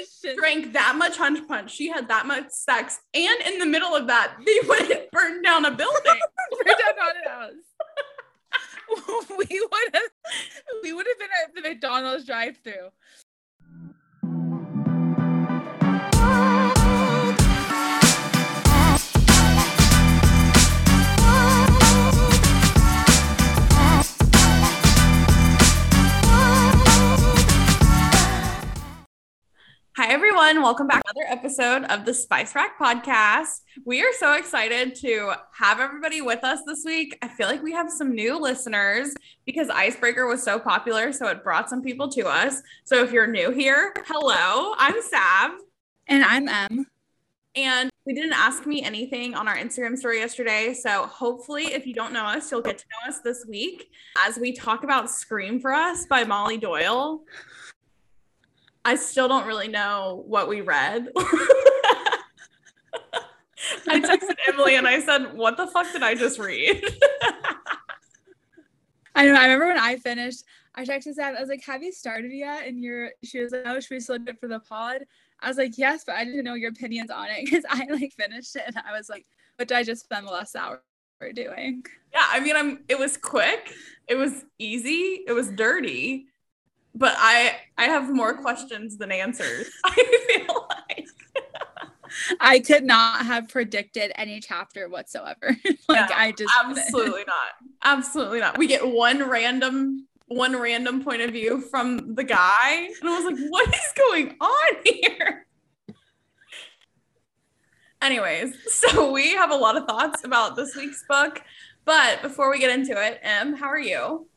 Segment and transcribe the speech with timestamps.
[0.00, 0.36] question.
[0.36, 1.70] drank that much hunch punch.
[1.72, 5.44] She had that much sex, and in the middle of that, they went and burned
[5.44, 6.00] down a building.
[6.50, 7.52] Burned down haunted house.
[9.38, 10.02] we would have
[10.82, 12.90] we would have been at the McDonald's drive-through.
[30.00, 30.62] Hi, everyone.
[30.62, 33.60] Welcome back to another episode of the Spice Rack podcast.
[33.84, 37.18] We are so excited to have everybody with us this week.
[37.20, 41.44] I feel like we have some new listeners because Icebreaker was so popular, so it
[41.44, 42.62] brought some people to us.
[42.84, 45.50] So if you're new here, hello, I'm Sav.
[46.06, 46.86] And I'm M.
[47.54, 50.72] And we didn't ask me anything on our Instagram story yesterday.
[50.72, 53.90] So hopefully, if you don't know us, you'll get to know us this week
[54.26, 57.20] as we talk about Scream for Us by Molly Doyle.
[58.84, 61.08] I still don't really know what we read.
[63.86, 66.82] I texted Emily and I said, What the fuck did I just read?
[69.14, 69.34] I know.
[69.34, 71.34] I remember when I finished, I texted Sav.
[71.34, 74.00] I was like, "Have you started yet?" And you're, she was like, "Oh, should we
[74.00, 75.04] still do it for the pod?"
[75.40, 78.12] I was like, "Yes," but I didn't know your opinions on it because I like
[78.12, 80.82] finished it and I was like, "What did I just spend the last hour
[81.34, 82.84] doing?" yeah, I mean, I'm.
[82.88, 83.74] It was quick.
[84.08, 85.24] It was easy.
[85.26, 86.26] It was dirty,
[86.94, 89.70] but I I have more questions than answers.
[89.84, 91.08] I feel like.
[92.40, 95.56] I could not have predicted any chapter whatsoever.
[95.64, 97.48] like Yeah, I just absolutely not
[97.84, 103.10] absolutely not we get one random one random point of view from the guy and
[103.10, 105.46] i was like what is going on here
[108.00, 111.42] anyways so we have a lot of thoughts about this week's book
[111.84, 114.28] but before we get into it em how are you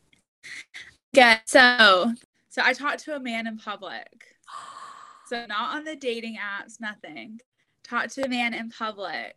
[1.12, 1.38] Yeah.
[1.46, 2.12] So,
[2.54, 4.36] so I talked to a man in public.
[5.26, 7.40] So not on the dating apps, nothing.
[7.82, 9.34] Talked to a man in public.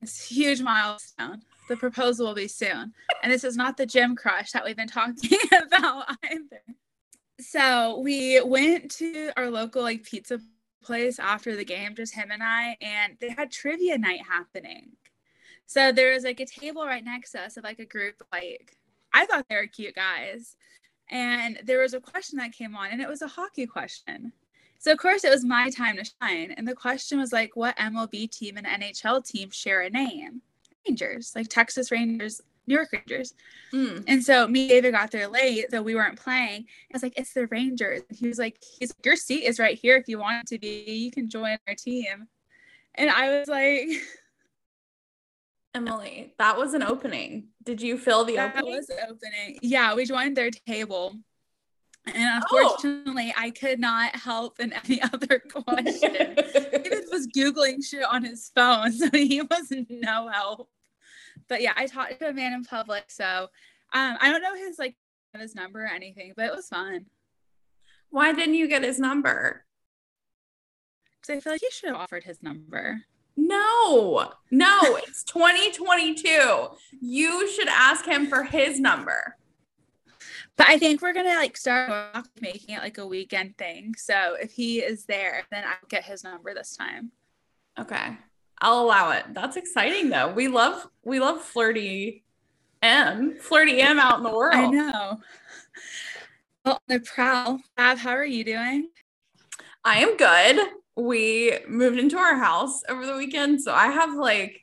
[0.00, 1.42] It's a huge milestone.
[1.68, 2.94] The proposal will be soon.
[3.22, 6.62] And this is not the gym crush that we've been talking about either.
[7.40, 10.40] So we went to our local like pizza
[10.82, 14.92] place after the game, just him and I, and they had trivia night happening.
[15.66, 18.78] So there was like a table right next to us of like a group like
[19.12, 20.56] I thought they were cute guys.
[21.10, 24.32] And there was a question that came on, and it was a hockey question.
[24.78, 26.52] So, of course, it was my time to shine.
[26.56, 30.42] And the question was like, what MLB team and NHL team share a name?
[30.86, 33.34] Rangers, like Texas Rangers, New York Rangers.
[33.72, 34.04] Mm.
[34.06, 36.66] And so me and David got there late, so we weren't playing.
[36.90, 38.02] I was like, it's the Rangers.
[38.08, 40.46] And he was like, he's like, your seat is right here if you want it
[40.54, 40.84] to be.
[40.92, 42.28] You can join our team.
[42.94, 43.88] And I was like,
[45.76, 49.58] emily that was an opening did you fill the that opening was opening.
[49.62, 51.14] Yeah, we joined their table.
[52.06, 52.68] And Oh.
[52.76, 56.12] unfortunately, I could not help in any other question.
[56.36, 60.70] David was Googling shit on his phone, so he was no help.
[61.48, 63.06] But yeah, I talked to a man in public.
[63.10, 63.48] So
[63.92, 64.94] um, I don't know his like
[65.36, 67.06] his number or anything, but it was fun.
[68.10, 69.64] why didn't you get his number
[71.20, 73.02] Because I feel like he should have offered his number.
[73.36, 76.68] No, no, it's 2022.
[77.00, 79.36] You should ask him for his number.
[80.56, 83.94] But I think we're gonna like start off making it like a weekend thing.
[83.98, 87.12] So if he is there, then I'll get his number this time.
[87.78, 88.16] Okay.
[88.60, 89.26] I'll allow it.
[89.34, 90.32] That's exciting though.
[90.32, 92.24] We love we love flirty
[92.82, 93.36] M.
[93.38, 94.54] Flirty M out in the world.
[94.54, 95.20] I know.
[96.64, 97.60] Well, on the prowl.
[97.78, 98.88] Sav, how are you doing?
[99.84, 100.58] I am good.
[100.96, 104.62] We moved into our house over the weekend, so I have like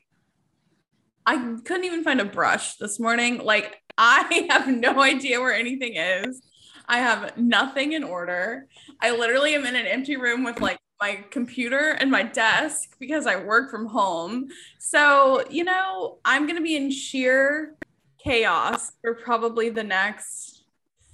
[1.26, 3.38] I couldn't even find a brush this morning.
[3.38, 6.42] Like I have no idea where anything is.
[6.86, 8.66] I have nothing in order.
[9.00, 13.26] I literally am in an empty room with like my computer and my desk because
[13.26, 14.48] I work from home.
[14.78, 17.76] So, you know, I'm going to be in sheer
[18.18, 20.64] chaos for probably the next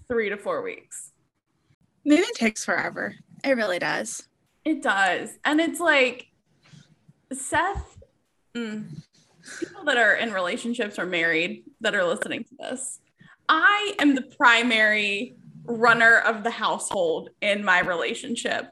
[0.09, 1.13] 3 to 4 weeks.
[2.05, 3.15] Moving takes forever.
[3.45, 4.29] It really does.
[4.65, 5.31] It does.
[5.45, 6.29] And it's like
[7.33, 7.99] Seth,
[8.55, 8.85] mm,
[9.59, 13.01] people that are in relationships or married that are listening to this,
[13.49, 18.71] I am the primary runner of the household in my relationship.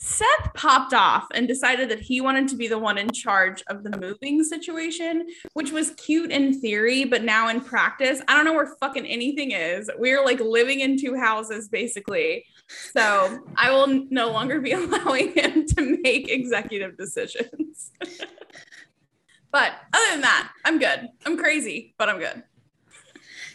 [0.00, 3.82] Seth popped off and decided that he wanted to be the one in charge of
[3.82, 8.52] the moving situation, which was cute in theory, but now in practice, I don't know
[8.52, 9.90] where fucking anything is.
[9.98, 12.44] We're like living in two houses basically.
[12.68, 17.90] So I will no longer be allowing him to make executive decisions.
[19.50, 21.08] but other than that, I'm good.
[21.26, 22.44] I'm crazy, but I'm good.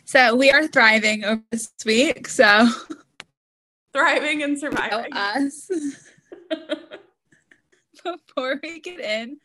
[0.03, 2.27] So we are thriving over this week.
[2.27, 2.67] So
[3.93, 5.13] thriving and surviving.
[5.13, 5.71] Us.
[8.03, 9.37] Before we get in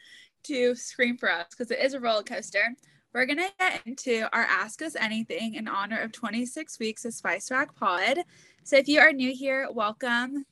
[0.45, 2.75] to Scream for Us, because it is a roller coaster,
[3.15, 7.15] we're going to get into our Ask Us Anything in honor of 26 weeks of
[7.15, 8.19] Spice Rack Pod.
[8.65, 10.45] So if you are new here, welcome.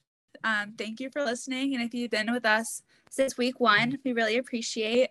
[0.44, 1.74] Um, thank you for listening.
[1.74, 5.10] And if you've been with us since week one, we really appreciate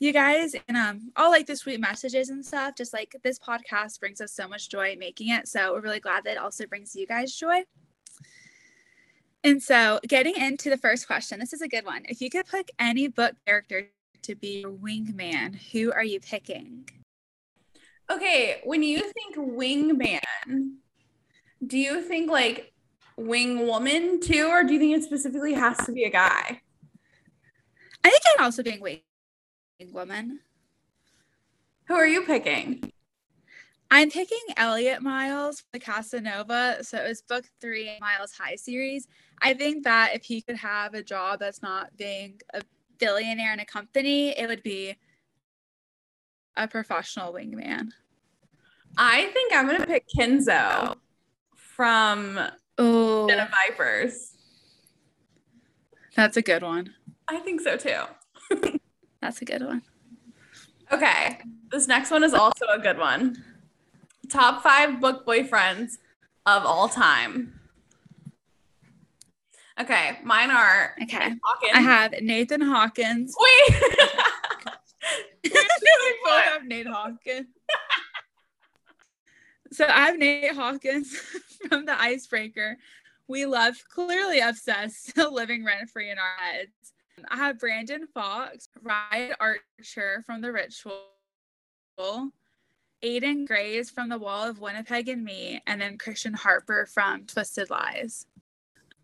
[0.00, 2.74] you guys and um all like the sweet messages and stuff.
[2.76, 5.48] Just like this podcast brings us so much joy making it.
[5.48, 7.62] So we're really glad that it also brings you guys joy.
[9.48, 12.02] And so, getting into the first question, this is a good one.
[12.06, 13.88] If you could pick any book character
[14.20, 16.86] to be your wingman, who are you picking?
[18.10, 20.74] Okay, when you think wingman,
[21.66, 22.74] do you think like
[23.16, 26.60] wing woman too, or do you think it specifically has to be a guy?
[28.04, 29.00] I think I'm also be wing
[29.94, 30.40] woman.
[31.86, 32.92] Who are you picking?
[33.90, 36.84] I'm picking Elliot Miles, the Casanova.
[36.84, 39.08] So it was book three, Miles High series.
[39.42, 42.62] I think that if he could have a job that's not being a
[42.98, 44.96] billionaire in a company, it would be
[46.56, 47.90] a professional wingman.
[48.96, 50.96] I think I'm gonna pick Kenzo
[51.54, 52.38] from
[52.78, 54.34] Oh, Vipers.
[56.16, 56.94] that's a good one.
[57.28, 58.02] I think so too.
[59.20, 59.82] That's a good one.
[60.92, 61.40] Okay,
[61.72, 63.42] this next one is also a good one.
[64.30, 65.98] Top five book boyfriends
[66.46, 67.57] of all time.
[69.80, 71.34] Okay, mine are Okay.
[71.42, 71.72] Hawkins.
[71.72, 73.34] I have Nathan Hawkins.
[73.38, 73.80] Wait.
[75.44, 75.50] we
[76.24, 77.46] both have Nate Hawkins.
[79.72, 81.14] so I have Nate Hawkins
[81.68, 82.76] from the Icebreaker.
[83.28, 86.72] We love, clearly obsessed, living rent free in our heads.
[87.28, 91.02] I have Brandon Fox, Ryat Archer from The Ritual,
[93.04, 97.70] Aiden Graves from The Wall of Winnipeg and Me, and then Christian Harper from Twisted
[97.70, 98.26] Lies.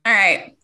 [0.06, 0.56] All right.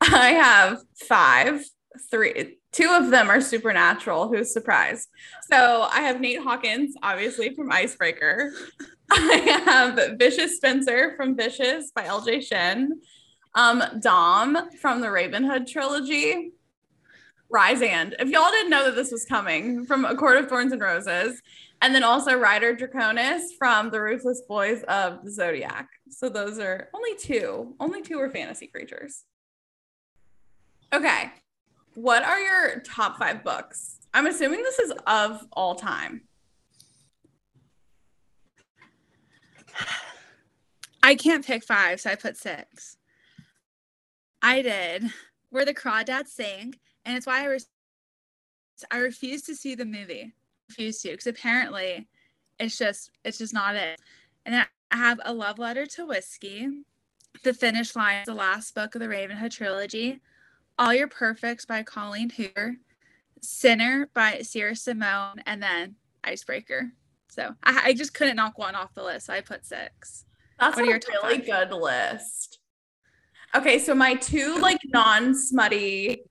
[0.00, 0.78] I have
[1.08, 1.64] five,
[2.10, 4.28] three, two of them are supernatural.
[4.28, 5.08] Who's surprised?
[5.50, 8.52] So I have Nate Hawkins, obviously from Icebreaker.
[9.10, 13.00] I have Vicious Spencer from Vicious by LJ Shen,
[13.54, 16.52] Um, Dom from the Ravenhood trilogy.
[17.52, 18.14] Rysand.
[18.18, 21.40] If y'all didn't know that this was coming from A Court of Thorns and Roses.
[21.80, 25.88] And then also Ryder Draconis from the Ruthless Boys of the Zodiac.
[26.10, 27.76] So those are only two.
[27.78, 29.24] Only two are fantasy creatures.
[30.92, 31.30] Okay.
[31.94, 33.98] What are your top five books?
[34.14, 36.22] I'm assuming this is of all time.
[41.02, 42.96] I can't pick five, so I put six.
[44.42, 45.04] I did.
[45.50, 46.74] Where the Crawdads Sing,
[47.04, 47.66] and it's why I was
[48.90, 50.34] I refuse to see the movie.
[50.68, 52.08] Refuse to, because apparently
[52.58, 54.00] it's just it's just not it.
[54.44, 56.68] And then I have a love letter to whiskey,
[57.44, 60.20] the finish line, the last book of the Ravenhood trilogy,
[60.78, 62.76] All Your Perfects by Colleen Hoover,
[63.40, 66.92] Sinner by Sierra Simone, and then Icebreaker.
[67.28, 69.26] So I, I just couldn't knock one off the list.
[69.26, 70.24] So I put six.
[70.58, 71.68] That's What a really five?
[71.70, 72.58] good list.
[73.54, 76.22] Okay, so my two like non-smutty,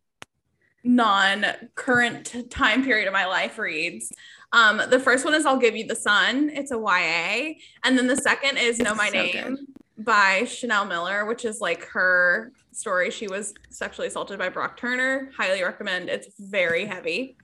[0.83, 4.11] non-current time period of my life reads.
[4.53, 6.49] Um, the first one is I'll Give You the Sun.
[6.53, 7.53] It's a YA.
[7.83, 10.05] And then the second is Know My So Name good.
[10.05, 13.12] by Chanel Miller, which is like her story.
[13.12, 15.31] She was sexually assaulted by Brock Turner.
[15.35, 16.09] Highly recommend.
[16.09, 17.37] It's very heavy.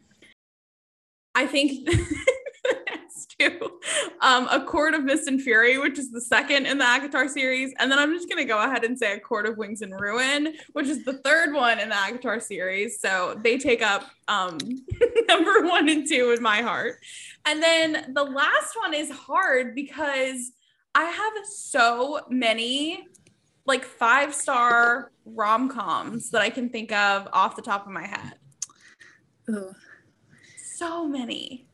[1.35, 1.89] I think
[2.87, 3.79] that's two.
[4.21, 7.73] Um, A Court of Mist and Fury, which is the second in the ACOTAR series.
[7.79, 10.53] And then I'm just gonna go ahead and say A Court of Wings and Ruin,
[10.73, 12.99] which is the third one in the ACOTAR series.
[12.99, 14.57] So they take up um
[15.27, 16.97] number one and two in my heart.
[17.45, 20.51] And then the last one is hard because
[20.95, 23.07] I have so many
[23.65, 28.05] like five star rom coms that I can think of off the top of my
[28.05, 28.35] head.
[29.49, 29.73] Ooh.
[30.57, 31.65] So many.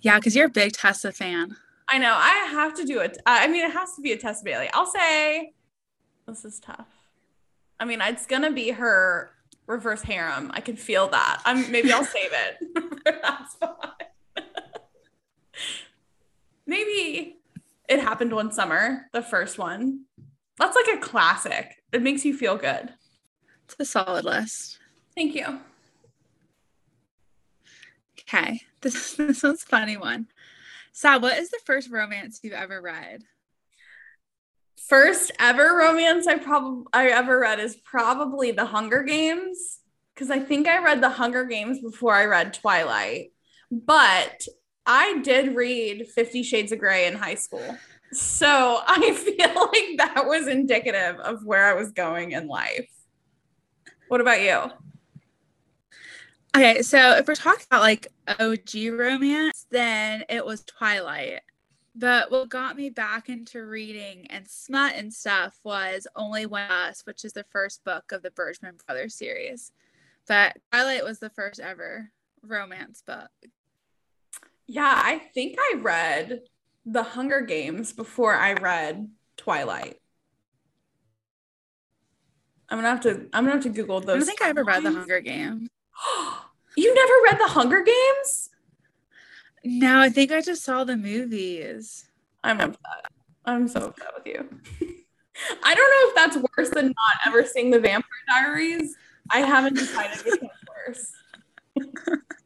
[0.00, 1.56] Yeah, because you're a big Tessa fan.
[1.88, 2.14] I know.
[2.16, 3.18] I have to do it.
[3.26, 4.68] I mean, it has to be a Tessa Bailey.
[4.72, 5.52] I'll say
[6.26, 6.88] this is tough.
[7.78, 9.30] I mean, it's gonna be her
[9.66, 10.50] reverse harem.
[10.54, 11.42] I can feel that.
[11.44, 12.58] I'm maybe I'll save it
[13.04, 14.02] for that spot.
[16.66, 17.38] maybe
[17.88, 20.04] it happened one summer, the first one.
[20.62, 21.82] That's like a classic.
[21.92, 22.94] It makes you feel good.
[23.64, 24.78] It's a solid list.
[25.16, 25.58] Thank you.
[28.20, 28.60] Okay.
[28.80, 30.26] This this one's a funny one.
[30.92, 33.22] Sav, what is the first romance you've ever read?
[34.88, 39.78] First ever romance I probably I ever read is probably The Hunger Games
[40.14, 43.32] because I think I read The Hunger Games before I read Twilight.
[43.70, 44.44] But
[44.84, 47.78] I did read 50 Shades of Grey in high school.
[48.12, 52.90] So I feel like that was indicative of where I was going in life.
[54.08, 54.70] What about you?
[56.54, 61.40] Okay, so if we're talking about like OG romance, then it was Twilight.
[61.94, 67.02] But what got me back into reading and smut and stuff was Only One Us,
[67.04, 69.72] which is the first book of the Bergman Brothers series.
[70.28, 72.10] But Twilight was the first ever
[72.42, 73.30] romance book.
[74.66, 76.42] Yeah, I think I read
[76.84, 79.98] The Hunger Games before I read Twilight.
[82.68, 83.28] I'm gonna have to.
[83.32, 84.14] I'm gonna have to Google those.
[84.14, 85.68] I don't think I ever read The Hunger Games.
[86.76, 88.50] you never read The Hunger Games?
[89.64, 92.08] No, I think I just saw the movies.
[92.42, 93.12] I'm upset.
[93.44, 94.48] I'm so upset with you.
[95.62, 98.96] I don't know if that's worse than not ever seeing the Vampire Diaries.
[99.30, 101.12] I haven't decided which one's
[101.76, 102.18] worse.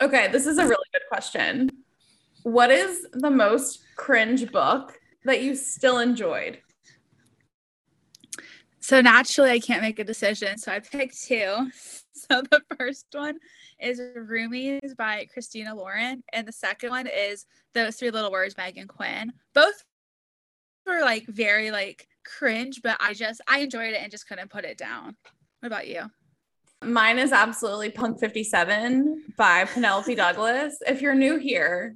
[0.00, 1.70] okay, this is a really good question.
[2.42, 6.58] What is the most cringe book that you still enjoyed?
[8.80, 10.58] So naturally, I can't make a decision.
[10.58, 11.70] So I picked two.
[12.28, 13.38] So the first one
[13.80, 18.88] is Roomies by Christina Lauren, and the second one is Those Three Little Words, Meghan
[18.88, 19.32] Quinn.
[19.54, 19.84] Both
[20.86, 24.66] were like very like cringe, but I just I enjoyed it and just couldn't put
[24.66, 25.16] it down.
[25.60, 26.10] What about you?
[26.82, 30.78] Mine is absolutely Punk 57 by Penelope Douglas.
[30.86, 31.94] If you're new here,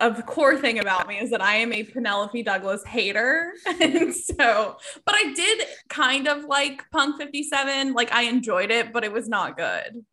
[0.00, 3.52] a core thing about me is that I am a Penelope Douglas hater.
[3.80, 7.92] And so, but I did kind of like Punk 57.
[7.92, 10.04] Like I enjoyed it, but it was not good.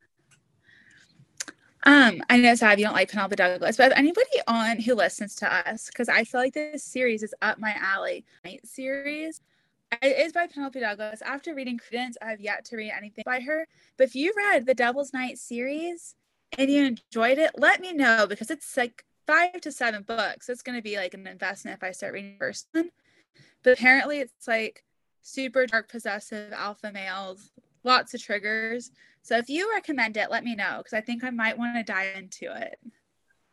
[1.87, 5.69] Um, I know Sav, you don't like Penelope Douglas, but anybody on who listens to
[5.69, 8.25] us, because I feel like this series is up my alley.
[8.43, 9.41] Night series.
[10.01, 11.21] It is by Penelope Douglas.
[11.21, 13.67] After reading Credence, I have yet to read anything by her.
[13.97, 16.15] But if you read the Devil's Night series
[16.57, 20.49] and you enjoyed it, let me know because it's like five to seven books.
[20.49, 22.91] It's going to be like an investment if I start reading the first one.
[23.63, 24.83] But apparently, it's like
[25.21, 27.51] super dark, possessive alpha males,
[27.83, 28.91] lots of triggers.
[29.21, 31.83] So if you recommend it, let me know because I think I might want to
[31.83, 32.77] dive into it.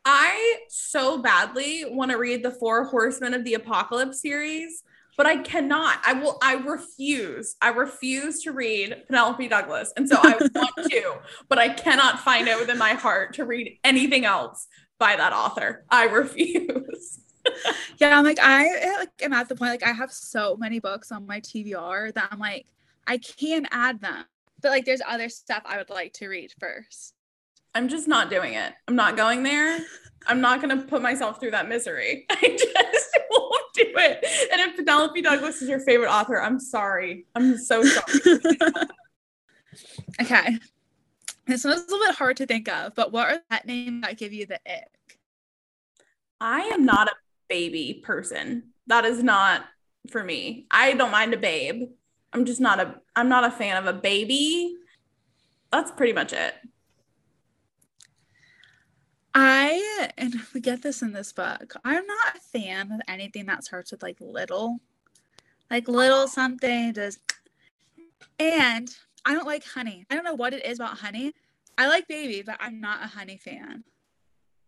[0.05, 4.83] I so badly want to read the Four Horsemen of the Apocalypse series,
[5.17, 5.99] but I cannot.
[6.07, 6.39] I will.
[6.43, 7.57] I refuse.
[7.61, 11.15] I refuse to read Penelope Douglas, and so I want to,
[11.49, 14.67] but I cannot find it within my heart to read anything else
[14.99, 15.85] by that author.
[15.91, 17.21] I refuse.
[17.99, 21.11] yeah, I'm like I like am at the point like I have so many books
[21.13, 22.67] on my TBR that I'm like
[23.07, 24.25] I can add them,
[24.61, 27.15] but like there's other stuff I would like to read first.
[27.75, 28.75] I'm just not doing it.
[28.87, 29.79] I'm not going there.
[30.27, 32.27] I'm not going to put myself through that misery.
[32.31, 33.19] I just
[33.85, 34.25] do it.
[34.53, 37.27] And if Penelope Douglas is your favorite author, I'm sorry.
[37.35, 38.39] I'm so sorry.
[40.21, 40.59] okay.
[41.47, 44.19] This one's a little bit hard to think of, but what are that name that
[44.19, 45.19] give you the ick?
[46.41, 47.15] I am not a
[47.49, 48.73] baby person.
[48.87, 49.65] That is not
[50.11, 50.67] for me.
[50.71, 51.89] I don't mind a babe.
[52.33, 54.77] I'm just not a I'm not a fan of a baby.
[55.71, 56.55] That's pretty much it.
[59.35, 61.75] I and we get this in this book.
[61.85, 64.81] I'm not a fan of anything that starts with like little.
[65.71, 67.19] Like little something does
[68.39, 68.91] and
[69.25, 70.05] I don't like honey.
[70.11, 71.33] I don't know what it is about honey.
[71.79, 73.85] I like baby, but I'm not a honey fan.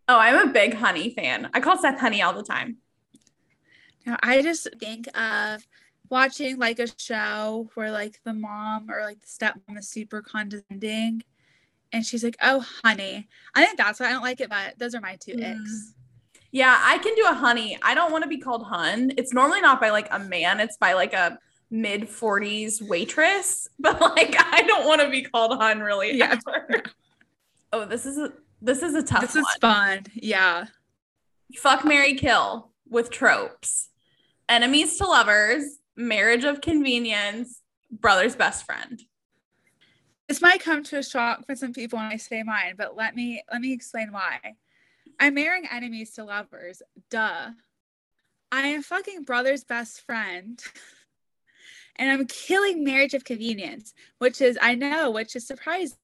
[0.08, 1.50] Oh, I'm a big honey fan.
[1.52, 2.78] I call Seth honey all the time.
[4.06, 5.66] Now, I just think of
[6.10, 11.22] watching like a show where like the mom or like the stepmom is super condescending
[11.94, 13.28] and she's like, Oh, honey.
[13.54, 15.56] I think that's why I don't like it, but those are my two mm.
[15.56, 15.94] icks.
[16.50, 17.78] Yeah, I can do a honey.
[17.82, 19.12] I don't want to be called hun.
[19.16, 21.38] It's normally not by like a man, it's by like a
[21.70, 26.38] mid 40s waitress, but like I don't want to be called hun really yeah.
[26.46, 26.82] ever.
[27.72, 30.04] oh, this is a this is a tough This is fun.
[30.14, 30.66] Yeah.
[31.56, 33.90] Fuck Mary Kill with tropes.
[34.48, 37.60] Enemies to lovers, marriage of convenience,
[37.90, 39.02] brother's best friend.
[40.28, 43.14] This might come to a shock for some people when I say mine, but let
[43.14, 44.38] me let me explain why.
[45.20, 46.82] I'm marrying enemies to lovers.
[47.10, 47.50] Duh.
[48.50, 50.62] I am fucking brother's best friend.
[51.96, 55.98] and I'm killing marriage of convenience, which is I know, which is surprising.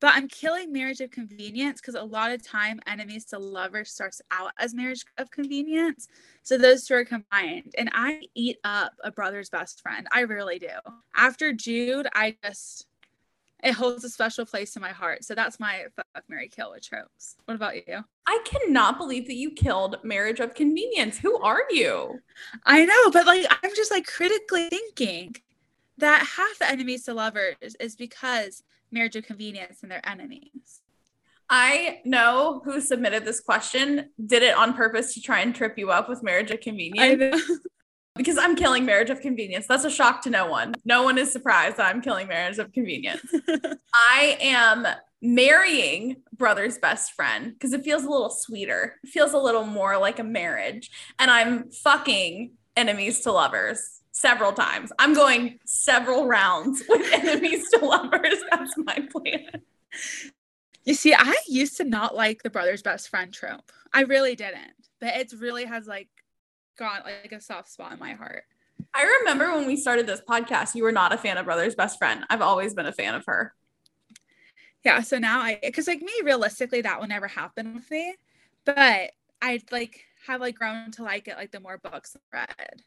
[0.00, 4.22] But I'm killing marriage of convenience because a lot of time enemies to lovers starts
[4.30, 6.06] out as marriage of convenience.
[6.44, 7.74] So those two are combined.
[7.76, 10.06] And I eat up a brother's best friend.
[10.12, 10.68] I really do.
[11.16, 12.86] After Jude, I just
[13.62, 15.24] it holds a special place in my heart.
[15.24, 17.36] So that's my fuck Mary Kill with tropes.
[17.44, 18.04] What about you?
[18.26, 21.18] I cannot believe that you killed Marriage of Convenience.
[21.18, 22.20] Who are you?
[22.64, 25.36] I know, but like I'm just like critically thinking
[25.98, 30.82] that half the enemies to lovers is because marriage of convenience and their enemies.
[31.50, 35.90] I know who submitted this question, did it on purpose to try and trip you
[35.90, 37.42] up with marriage of convenience.
[38.18, 39.66] because I'm killing marriage of convenience.
[39.66, 40.74] That's a shock to no one.
[40.84, 43.22] No one is surprised that I'm killing marriage of convenience.
[43.94, 44.86] I am
[45.22, 48.96] marrying brother's best friend because it feels a little sweeter.
[49.02, 50.90] It feels a little more like a marriage.
[51.18, 54.92] And I'm fucking enemies to lovers several times.
[54.98, 58.38] I'm going several rounds with enemies to lovers.
[58.50, 59.62] That's my plan.
[60.84, 63.72] You see, I used to not like the brother's best friend trope.
[63.92, 64.72] I really didn't.
[65.00, 66.08] But it really has like
[66.78, 68.44] got like a soft spot in my heart.
[68.94, 71.98] I remember when we started this podcast, you were not a fan of Brother's Best
[71.98, 72.24] Friend.
[72.30, 73.52] I've always been a fan of her.
[74.84, 78.14] Yeah, so now I because like me realistically that will never happen with me,
[78.64, 79.10] but
[79.42, 82.82] I like have like grown to like it like the more books I read.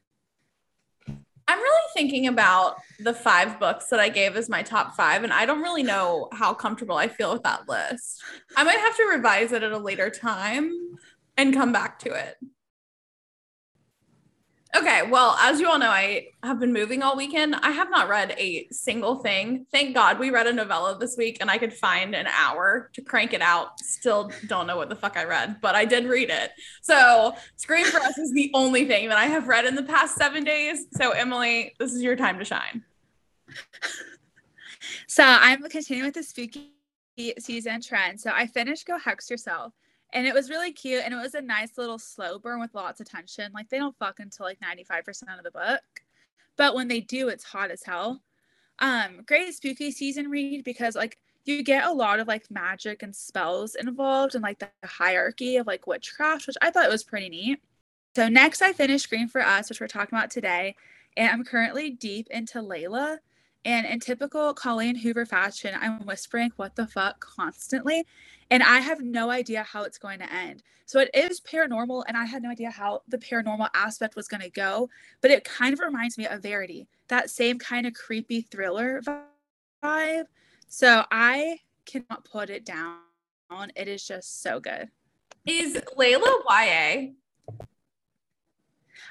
[1.48, 5.34] I'm really thinking about the five books that I gave as my top five, and
[5.34, 8.24] I don't really know how comfortable I feel with that list.
[8.56, 10.72] I might have to revise it at a later time
[11.38, 12.38] and come back to it.
[14.74, 17.56] Okay, well, as you all know, I have been moving all weekend.
[17.56, 19.66] I have not read a single thing.
[19.70, 23.02] Thank God we read a novella this week and I could find an hour to
[23.02, 23.82] crank it out.
[23.82, 26.52] Still don't know what the fuck I read, but I did read it.
[26.82, 30.16] So, Scream for Us is the only thing that I have read in the past
[30.16, 30.86] seven days.
[30.94, 32.84] So, Emily, this is your time to shine.
[35.08, 36.72] So, I'm continuing with the spooky
[37.40, 38.22] season trend.
[38.22, 39.74] So, I finished Go Hex Yourself
[40.14, 43.00] and it was really cute and it was a nice little slow burn with lots
[43.00, 43.52] of tension.
[43.54, 45.82] Like they don't fuck until like 95% of the book.
[46.58, 48.22] But when they do it's hot as hell.
[48.80, 53.16] Um great spooky season read because like you get a lot of like magic and
[53.16, 57.60] spells involved and like the hierarchy of like witchcraft which i thought was pretty neat.
[58.16, 60.76] So next i finished scream for us which we're talking about today
[61.16, 63.20] and i'm currently deep into layla
[63.64, 68.06] and in typical Colleen Hoover fashion, I'm whispering what the fuck constantly.
[68.50, 70.64] And I have no idea how it's going to end.
[70.86, 74.42] So it is paranormal, and I had no idea how the paranormal aspect was going
[74.42, 74.90] to go.
[75.22, 79.02] But it kind of reminds me of Verity, that same kind of creepy thriller
[79.84, 80.26] vibe.
[80.68, 82.98] So I cannot put it down.
[83.76, 84.90] It is just so good.
[85.46, 87.12] Is Layla YA?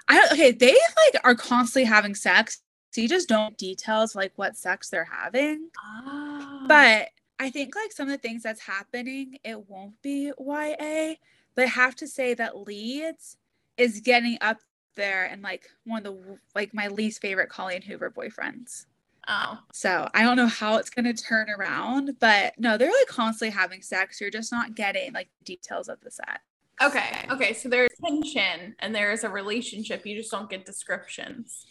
[0.08, 4.56] I okay, they like are constantly having sex so you just don't details like what
[4.56, 5.68] sex they're having.
[5.78, 6.64] Oh.
[6.66, 11.14] But I think like some of the things that's happening, it won't be YA.
[11.54, 13.36] But I have to say that Leeds
[13.76, 14.58] is getting up
[14.96, 18.86] there and like one of the like my least favorite Colleen Hoover boyfriends.
[19.28, 19.58] Oh.
[19.72, 23.82] So I don't know how it's gonna turn around, but no, they're like constantly having
[23.82, 24.20] sex.
[24.20, 26.40] You're just not getting like details of the set.
[26.82, 27.26] Okay.
[27.30, 27.52] Okay.
[27.54, 30.04] So there's tension and there's a relationship.
[30.04, 31.66] You just don't get descriptions.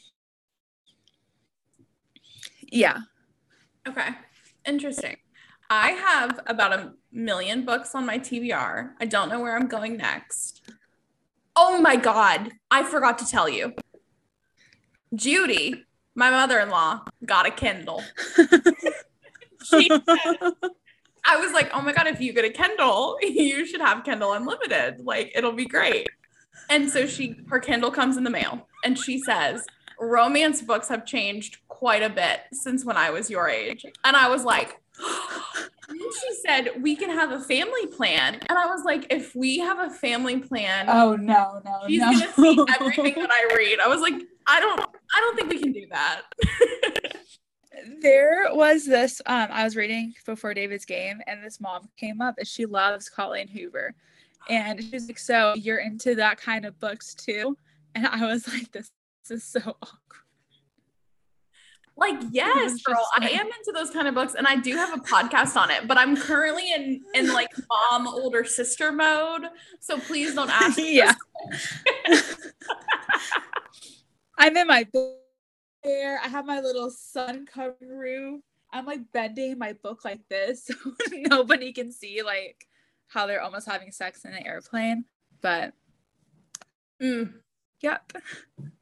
[2.72, 2.98] Yeah.
[3.88, 4.10] Okay.
[4.66, 5.18] Interesting.
[5.70, 8.92] I have about a million books on my TBR.
[9.00, 10.62] I don't know where I'm going next.
[11.56, 12.52] Oh my God.
[12.72, 13.74] I forgot to tell you.
[15.14, 15.84] Judy,
[16.16, 18.04] my mother in law, got a Kindle.
[19.64, 20.54] she said,
[21.26, 24.34] I was like, oh my God, if you get a Kindle, you should have Kindle
[24.34, 25.02] Unlimited.
[25.02, 26.08] Like, it'll be great.
[26.70, 29.66] And so she, her Kindle comes in the mail and she says,
[30.00, 33.86] romance books have changed quite a bit since when I was your age.
[34.04, 34.80] And I was like,
[35.90, 38.36] she said we can have a family plan.
[38.48, 42.12] And i was like if we have a family plan oh no no she's no.
[42.12, 43.80] gonna see everything that i read.
[43.80, 44.14] I was like
[44.48, 46.24] i don't i don't think we can do that.
[48.02, 52.36] There was this um i was reading before david's game and this mom came up
[52.38, 53.94] and she loves colleen hoover.
[54.50, 57.58] And she's like so you're into that kind of books too?
[57.96, 58.99] And i was like this, this
[59.32, 60.10] is so awkward
[62.00, 65.02] like, yes, girl, I am into those kind of books and I do have a
[65.02, 69.44] podcast on it, but I'm currently in in like mom older sister mode.
[69.80, 70.80] So please don't ask.
[70.82, 71.14] yeah.
[74.38, 74.88] I'm in my
[75.84, 76.20] there.
[76.24, 78.42] I have my little sun covered roof.
[78.72, 80.76] I'm like bending my book like this so
[81.12, 82.66] nobody can see like
[83.08, 85.06] how they're almost having sex in an airplane.
[85.42, 85.74] But
[87.02, 87.34] mm,
[87.82, 88.14] Yep.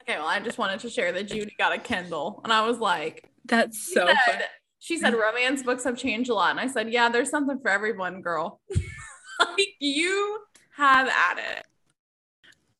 [0.02, 2.78] Okay, well, I just wanted to share that Judy got a Kindle, and I was
[2.78, 4.42] like, "That's so." Said, fun.
[4.80, 7.70] She said romance books have changed a lot, and I said, "Yeah, there's something for
[7.70, 8.60] everyone, girl.
[9.40, 10.40] like you
[10.76, 11.66] have at it."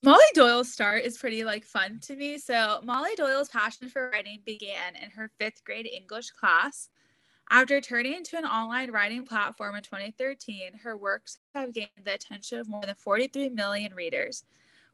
[0.03, 2.39] Molly Doyle's start is pretty like fun to me.
[2.39, 6.89] So Molly Doyle's passion for writing began in her fifth grade English class.
[7.51, 12.59] After turning into an online writing platform in 2013, her works have gained the attention
[12.59, 14.45] of more than 43 million readers.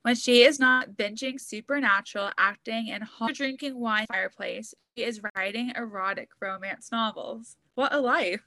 [0.05, 6.29] When she is not binging supernatural, acting, and drinking wine fireplace, she is writing erotic
[6.43, 7.57] romance novels.
[7.75, 8.43] What a life!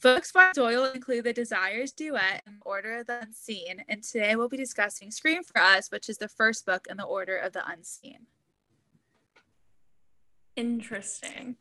[0.00, 4.48] Books by Doyle include The Desires duet and Order of the Unseen, and today we'll
[4.48, 7.68] be discussing Scream for Us, which is the first book in the Order of the
[7.68, 8.26] Unseen.
[10.54, 11.56] Interesting.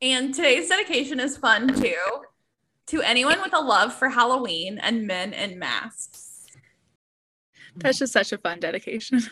[0.00, 2.24] And today's dedication is fun too.
[2.86, 6.31] To anyone with a love for Halloween and men in masks.
[7.76, 9.22] That's just such a fun dedication.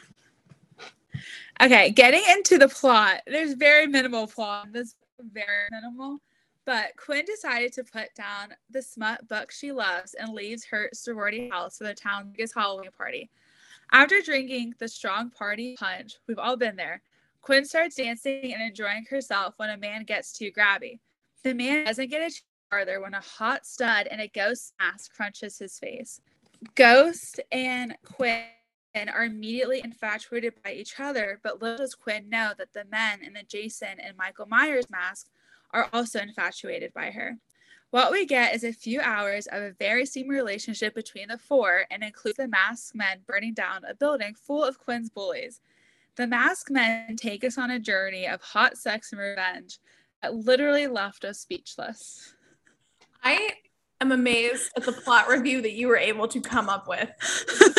[1.63, 3.21] okay, getting into the plot.
[3.27, 4.73] There's very minimal plot.
[4.73, 6.19] This very minimal.
[6.65, 11.49] But Quinn decided to put down the smut book she loves and leaves her sorority
[11.49, 13.31] house for the town's biggest Halloween party.
[13.93, 17.03] After drinking the strong party punch, we've all been there,
[17.41, 21.01] Quinn starts dancing and enjoying herself when a man gets too grabby.
[21.43, 25.59] The man doesn't get a farther when a hot stud in a ghost mask crunches
[25.59, 26.21] his face.
[26.75, 28.45] Ghost and Quinn
[28.95, 33.33] are immediately infatuated by each other, but little does Quinn know that the men in
[33.33, 35.29] the Jason and Michael Myers mask
[35.73, 37.39] are also infatuated by her.
[37.91, 41.87] What we get is a few hours of a very steamy relationship between the four
[41.91, 45.61] and includes the masked men burning down a building full of Quinn's bullies.
[46.17, 49.79] The masked men take us on a journey of hot sex and revenge
[50.23, 52.35] that literally left us speechless.
[53.25, 53.55] I
[54.01, 57.11] am amazed at the plot review that you were able to come up with.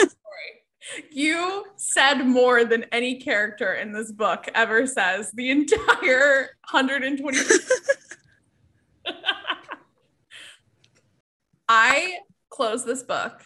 [1.12, 7.38] you said more than any character in this book ever says the entire 120
[11.70, 12.18] I
[12.50, 13.46] closed this book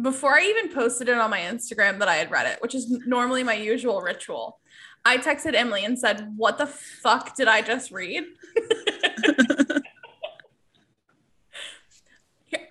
[0.00, 2.88] before I even posted it on my Instagram that I had read it, which is
[3.06, 4.60] normally my usual ritual.
[5.04, 8.24] I texted Emily and said, What the fuck did I just read?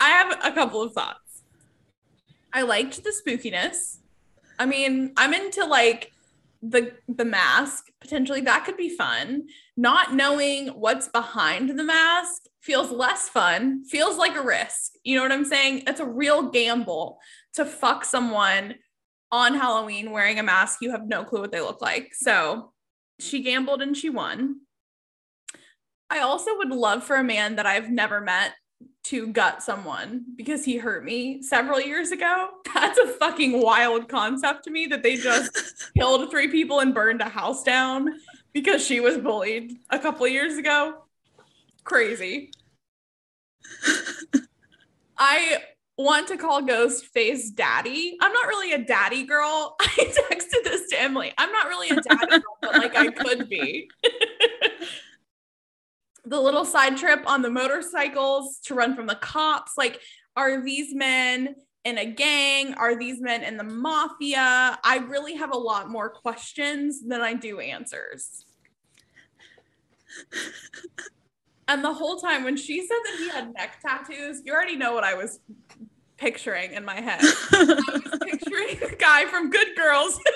[0.06, 1.42] I have a couple of thoughts.
[2.54, 3.98] I liked the spookiness.
[4.60, 6.12] I mean, I'm into like
[6.62, 7.88] the the mask.
[8.00, 9.48] Potentially that could be fun.
[9.76, 14.92] Not knowing what's behind the mask feels less fun, feels like a risk.
[15.04, 15.84] You know what I'm saying?
[15.88, 17.18] It's a real gamble
[17.56, 18.76] to fuck someone
[19.32, 20.84] on Halloween wearing a mask.
[20.84, 22.14] You have no clue what they look like.
[22.14, 22.74] So
[23.20, 24.58] she gambled and she won.
[26.12, 28.54] I also would love for a man that I've never met
[29.06, 32.50] to gut someone because he hurt me several years ago.
[32.74, 37.22] That's a fucking wild concept to me that they just killed three people and burned
[37.22, 38.10] a house down
[38.54, 41.04] because she was bullied a couple years ago.
[41.84, 42.52] Crazy.
[45.18, 45.60] I
[45.98, 48.18] want to call Ghostface daddy.
[48.20, 49.76] I'm not really a daddy girl.
[49.80, 51.32] I texted this to Emily.
[51.38, 53.88] I'm not really a daddy girl, but like I could be.
[56.26, 59.74] The little side trip on the motorcycles to run from the cops.
[59.78, 60.02] Like,
[60.36, 62.74] are these men in a gang?
[62.74, 64.80] Are these men in the mafia?
[64.84, 68.46] I really have a lot more questions than I do answers.
[71.68, 74.94] and the whole time when she said that he had neck tattoos, you already know
[74.94, 75.40] what I was
[76.18, 77.20] picturing in my head.
[77.52, 80.20] I was picturing the guy from Good Girls.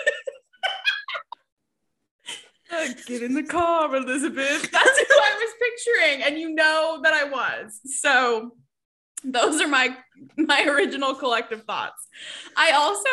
[3.07, 4.61] Get in the car, Elizabeth.
[4.71, 7.79] That's who I was picturing, and you know that I was.
[7.99, 8.51] So
[9.23, 9.97] those are my
[10.37, 12.07] my original collective thoughts.
[12.55, 13.09] I also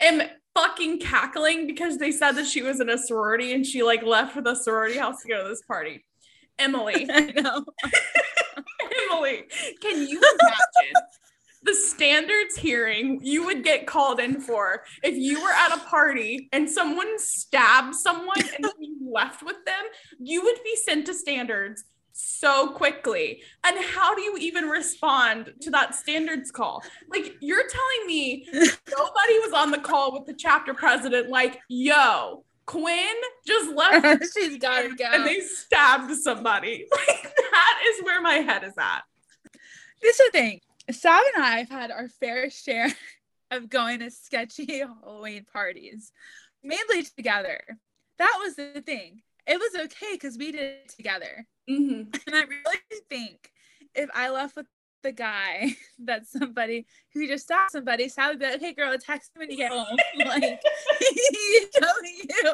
[0.00, 4.02] am fucking cackling because they said that she was in a sorority and she like
[4.02, 6.04] left for the sorority house to go to this party.
[6.58, 7.08] Emily.
[7.12, 7.64] I know.
[9.10, 9.44] Emily,
[9.80, 11.02] can you imagine
[11.62, 16.48] the standards hearing you would get called in for if you were at a party
[16.52, 19.84] and someone stabbed someone and you left with them,
[20.18, 23.42] you would be sent to standards so quickly.
[23.64, 26.82] And how do you even respond to that standards call?
[27.08, 32.44] Like, you're telling me nobody was on the call with the chapter president, like, yo,
[32.66, 34.26] Quinn just left.
[34.34, 35.04] She's got to go.
[35.04, 36.86] And they stabbed somebody.
[36.90, 39.02] Like, that is where my head is at.
[40.00, 40.60] This is the thing
[40.92, 42.90] Sav and I have had our fair share
[43.50, 46.12] of going to sketchy Halloween parties,
[46.62, 47.60] mainly together.
[48.18, 49.22] That was the thing.
[49.46, 51.46] It was okay because we did it together.
[51.68, 52.10] Mm-hmm.
[52.26, 53.50] And I really think
[53.94, 54.66] if I left with
[55.02, 59.30] the guy that's somebody who just stopped somebody, Sav would be like, "Hey, girl, text
[59.34, 59.96] me when you get home.
[60.26, 60.60] like,
[61.00, 62.52] you telling you,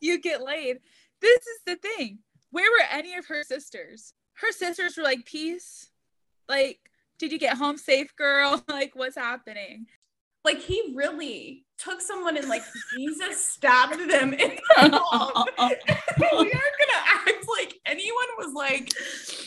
[0.00, 0.78] you get laid.
[1.20, 2.18] This is the thing.
[2.50, 4.12] Where were any of her sisters?
[4.34, 5.90] Her sisters were like, peace.
[6.48, 6.78] Like,
[7.18, 8.62] did you get home safe, girl?
[8.68, 9.86] Like, what's happening?
[10.44, 12.62] Like, he really took someone and like
[12.94, 15.46] Jesus stabbed them in the arm.
[15.58, 18.92] we aren't gonna act like anyone was like,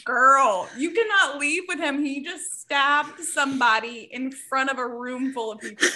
[0.06, 2.04] girl, you cannot leave with him.
[2.04, 5.88] He just stabbed somebody in front of a room full of people.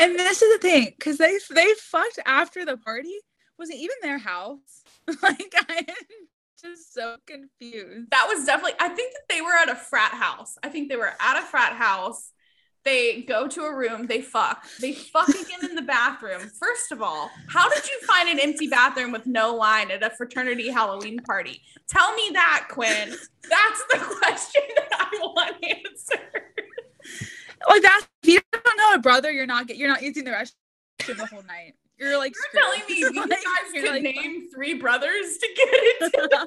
[0.00, 3.16] and this is the thing, because they they fucked after the party.
[3.58, 4.84] Was it even their house?
[5.22, 5.86] like I
[6.60, 8.10] just so confused.
[8.10, 10.56] That was definitely, I think that they were at a frat house.
[10.62, 12.30] I think they were at a frat house.
[12.84, 14.64] They go to a room, they fuck.
[14.80, 16.50] They fuck again in the bathroom.
[16.58, 20.10] First of all, how did you find an empty bathroom with no line at a
[20.10, 21.60] fraternity Halloween party?
[21.88, 23.10] Tell me that, Quinn.
[23.10, 26.42] That's the question that I want answered.
[27.68, 30.30] Like that, if you don't know a brother, you're not get, you're not using the
[30.30, 31.74] restroom the whole night.
[31.98, 33.38] You're like You're telling me you guys
[33.74, 36.36] you're could like- name three brothers to get into the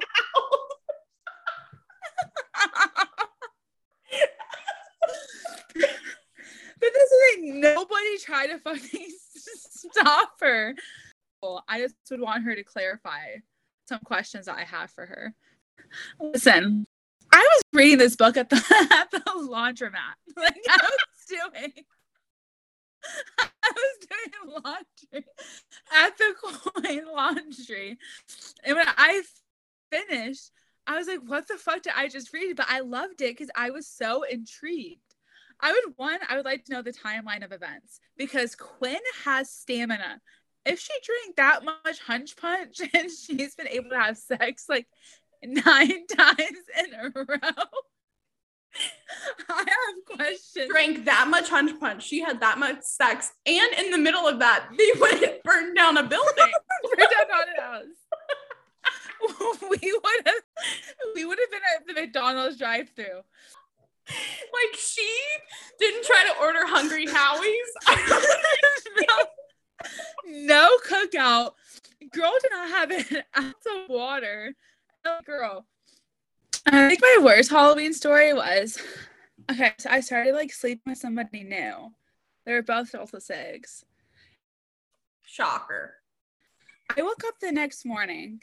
[5.74, 10.74] But this is like nobody tried to fucking stop her.
[11.68, 13.36] I just would want her to clarify
[13.88, 15.34] some questions that I have for her.
[16.20, 16.84] Listen,
[17.32, 18.56] I was reading this book at the
[18.92, 20.14] at the laundromat.
[20.36, 21.72] Like I was doing
[23.40, 25.26] I was doing laundry
[25.92, 27.98] at the coin laundry.
[28.64, 29.22] And when I
[29.90, 30.50] finished,
[30.86, 32.56] I was like, what the fuck did I just read?
[32.56, 35.00] But I loved it because I was so intrigued.
[35.60, 39.48] I would one, I would like to know the timeline of events because Quinn has
[39.48, 40.20] stamina.
[40.66, 44.86] If she drank that much hunch punch and she's been able to have sex like
[45.44, 47.64] nine times in a row,
[49.48, 50.68] I have questions.
[50.70, 52.04] Drank that much hunch punch.
[52.04, 53.32] She had that much sex.
[53.46, 56.52] And in the middle of that, they went and burned down a building.
[56.84, 57.84] We're done haunted house.
[59.70, 60.34] we would have
[61.14, 63.22] we would have been at the McDonald's drive through.
[64.08, 65.08] like she
[65.78, 67.72] didn't try to order Hungry Howie's.
[69.00, 69.16] no,
[70.26, 71.52] no cookout.
[72.12, 74.54] Girl did not have an ounce of water.
[75.24, 75.66] Girl.
[76.66, 78.78] I think my worst Halloween story was
[79.50, 79.72] okay.
[79.78, 81.92] So I started like sleeping with somebody new.
[82.44, 83.84] They were both Delta Sigs.
[85.22, 85.94] Shocker.
[86.96, 88.42] I woke up the next morning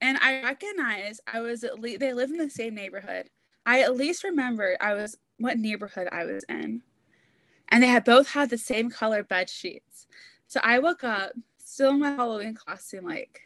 [0.00, 3.28] and I recognized I was at least they live in the same neighborhood.
[3.66, 6.82] I at least remembered I was what neighborhood I was in.
[7.70, 10.06] And they had both had the same color bed sheets.
[10.46, 13.42] So I woke up still in my Halloween costume, like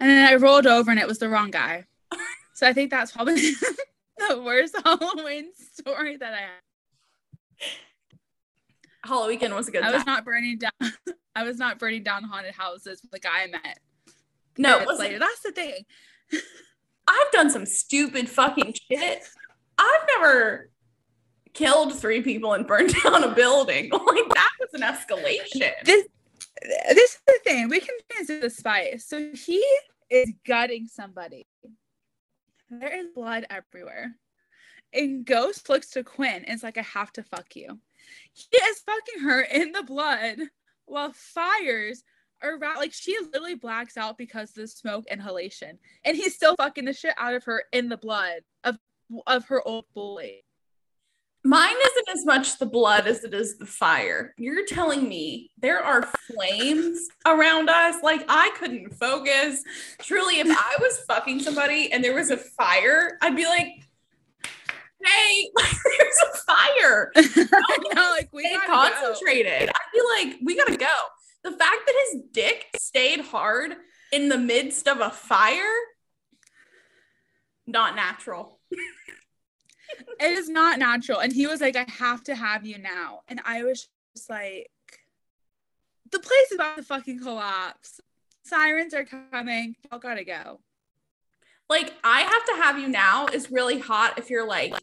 [0.00, 1.84] and then I rolled over and it was the wrong guy.
[2.62, 3.34] So I think that's probably
[4.28, 7.68] the worst Halloween story that I have.
[9.04, 9.94] Halloween was a good I time.
[9.94, 10.92] was not burning down
[11.34, 13.80] I was not burning down haunted houses with the guy I met.
[14.58, 15.18] no, it later.
[15.18, 15.74] That's the thing.
[17.08, 19.24] I've done some stupid fucking shit.
[19.76, 20.70] I've never
[21.54, 23.90] killed three people and burned down a building.
[23.90, 25.72] Like that was an escalation.
[25.84, 26.06] this
[26.62, 29.64] this is the thing we can into the spice so he
[30.10, 31.44] is gutting somebody
[32.80, 34.14] there is blood everywhere.
[34.92, 37.78] And ghost looks to quinn and is like i have to fuck you.
[38.32, 40.38] He is fucking her in the blood
[40.86, 42.02] while fires
[42.42, 45.78] are ra- like she literally blacks out because of the smoke inhalation.
[46.04, 48.78] And he's still fucking the shit out of her in the blood of
[49.26, 50.44] of her old bully
[52.12, 54.34] as much the blood as it is the fire.
[54.36, 58.02] You're telling me there are flames around us?
[58.02, 59.62] Like I couldn't focus.
[60.00, 63.66] Truly, if I was fucking somebody and there was a fire, I'd be like,
[65.04, 67.12] hey, there's a fire.
[67.94, 68.96] no like we Stay gotta go.
[69.04, 69.68] concentrated.
[69.68, 70.94] I'd be like, we gotta go.
[71.44, 73.72] The fact that his dick stayed hard
[74.12, 75.74] in the midst of a fire,
[77.66, 78.60] not natural.
[80.20, 81.20] It is not natural.
[81.20, 83.20] And he was like, I have to have you now.
[83.28, 84.68] And I was just like,
[86.10, 88.00] the place is about to fucking collapse.
[88.44, 89.76] Sirens are coming.
[89.90, 90.60] Y'all gotta go.
[91.68, 94.74] Like, I have to have you now is really hot if you're like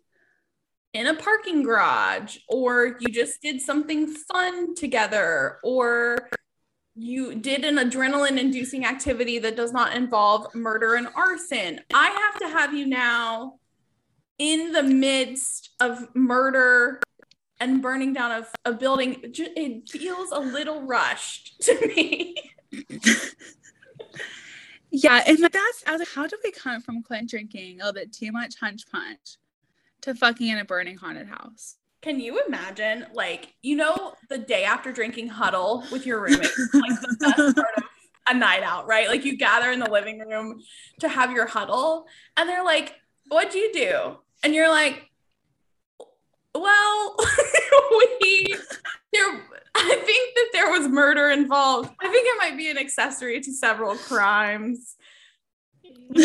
[0.93, 6.17] in a parking garage or you just did something fun together or
[6.95, 11.80] you did an adrenaline inducing activity that does not involve murder and arson.
[11.93, 13.59] I have to have you now
[14.39, 17.02] in the midst of murder
[17.60, 19.17] and burning down of a building.
[19.21, 22.36] It feels a little rushed to me.
[24.91, 27.93] Yeah, and that's I was like, how do we come from Quinn drinking a little
[27.93, 29.38] bit too much hunch punch
[30.02, 31.75] to fucking in a burning haunted house?
[32.02, 37.02] Can you imagine, like, you know, the day after drinking huddle with your roommate, like
[37.02, 37.84] the best part of
[38.30, 39.10] a night out, right?
[39.10, 40.62] Like, you gather in the living room
[41.02, 42.95] to have your huddle, and they're like,
[43.30, 44.17] What'd you do?
[44.43, 45.10] And you're like,
[46.56, 47.15] Well,
[47.91, 48.56] we,
[49.13, 49.41] there,
[49.75, 51.91] I think that there was murder involved.
[52.02, 54.95] I think it might be an accessory to several crimes.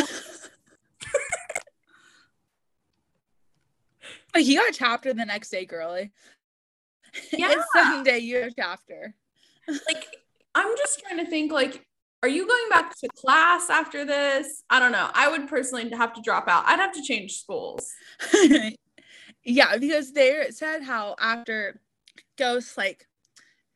[4.37, 6.11] You got a chapter the next day, girly.
[7.33, 7.53] Yeah.
[7.53, 9.15] it's Sunday, you have chapter.
[9.69, 10.05] like
[10.57, 11.87] I'm just trying to think like
[12.25, 14.63] are you going back to class after this?
[14.71, 15.11] I don't know.
[15.13, 16.65] I would personally have to drop out.
[16.65, 17.93] I'd have to change schools.
[19.45, 21.83] yeah, because they said how after
[22.39, 23.07] Ghost like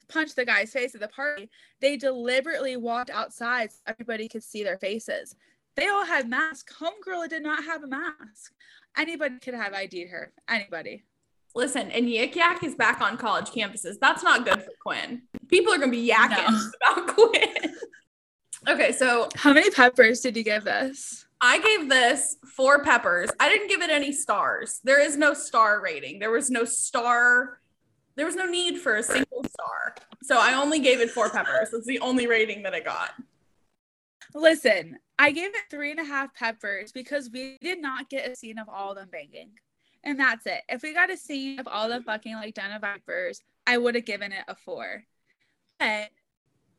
[0.08, 1.50] punched the guy's face at the party,
[1.82, 5.37] they deliberately walked outside so everybody could see their faces.
[5.76, 6.74] They all had masks.
[6.80, 8.54] Homegirl did not have a mask.
[8.96, 10.32] Anybody could have ID'd her.
[10.48, 11.04] Anybody.
[11.54, 13.96] Listen, and Yik Yak is back on college campuses.
[14.00, 15.20] That's not good for Quinn.
[15.48, 16.70] People are gonna be yakking no.
[17.02, 17.74] about Quinn.
[18.66, 21.27] Okay, so how many peppers did you give this?
[21.40, 23.31] I gave this four peppers.
[23.38, 24.81] I didn't give it any stars.
[24.83, 26.18] There is no star rating.
[26.18, 27.61] There was no star.
[28.16, 29.94] There was no need for a single star.
[30.23, 31.71] So I only gave it four peppers.
[31.71, 33.11] That's the only rating that I got.
[34.35, 38.35] Listen, I gave it three and a half peppers because we did not get a
[38.35, 39.51] scene of all of them banging.
[40.05, 40.62] And that's it.
[40.68, 43.94] If we got a scene of all the fucking like Den of Vipers, I would
[43.94, 45.05] have given it a four.
[45.79, 46.11] But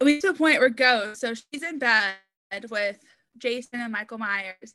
[0.01, 2.15] we to a point where Ghost, so she's in bed
[2.69, 2.99] with
[3.37, 4.73] Jason and Michael Myers,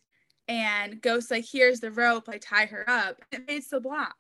[0.49, 3.21] and Ghost like, here's the rope, like tie her up.
[3.33, 4.15] And it fades to black.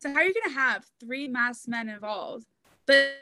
[0.00, 2.46] So how are you gonna have three masked men involved,
[2.86, 3.14] but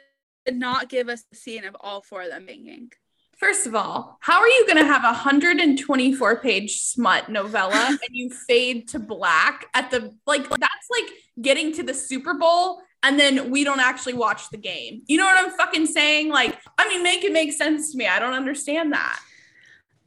[0.51, 2.91] not give us the scene of all four of them banging?
[3.37, 7.99] First of all, how are you going to have a 124 page smut novella and
[8.11, 11.09] you fade to black at the like that's like
[11.41, 15.03] getting to the Super Bowl and then we don't actually watch the game.
[15.07, 16.29] You know what I'm fucking saying?
[16.29, 18.07] Like, I mean, make it make sense to me.
[18.07, 19.19] I don't understand that.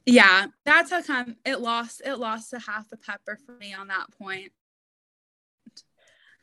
[0.05, 3.73] Yeah, that's how come um, it lost it lost a half a pepper for me
[3.73, 4.51] on that point.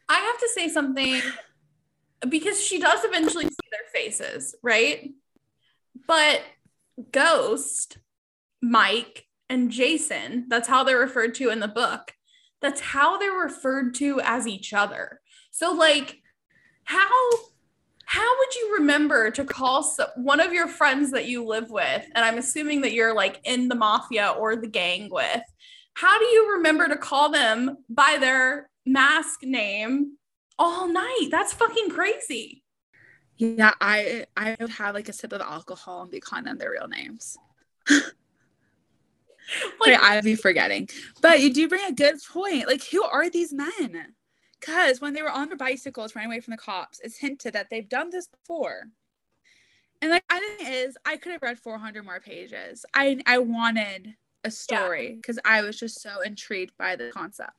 [0.08, 1.20] I have to say something
[2.28, 5.10] because she does eventually see their faces, right?
[6.06, 6.42] But
[7.10, 7.98] Ghost,
[8.62, 12.12] Mike, and Jason, that's how they're referred to in the book.
[12.60, 15.20] That's how they're referred to as each other.
[15.50, 16.18] So, like,
[16.84, 17.08] how
[18.06, 19.82] how would you remember to call
[20.16, 23.68] one of your friends that you live with and i'm assuming that you're like in
[23.68, 25.42] the mafia or the gang with
[25.94, 30.16] how do you remember to call them by their mask name
[30.58, 32.64] all night that's fucking crazy
[33.36, 36.70] yeah, I I would have like a sip of alcohol and be calling them their
[36.70, 37.36] real names.
[37.90, 40.88] like, I'd be forgetting.
[41.20, 42.68] But you do bring a good point.
[42.68, 44.14] Like, who are these men?
[44.64, 47.68] Because when they were on their bicycles running away from the cops, it's hinted that
[47.70, 48.84] they've done this before.
[50.00, 52.84] And like, I think is I could have read 400 more pages.
[52.94, 55.52] I I wanted a story because yeah.
[55.52, 57.52] I was just so intrigued by the concept.